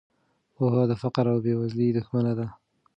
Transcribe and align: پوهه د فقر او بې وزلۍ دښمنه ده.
پوهه 0.55 0.83
د 0.89 0.93
فقر 1.01 1.25
او 1.33 1.37
بې 1.43 1.53
وزلۍ 1.59 1.89
دښمنه 1.97 2.33
ده. 2.39 2.47